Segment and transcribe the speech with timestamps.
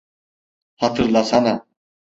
[0.75, 1.65] Hatırlasana.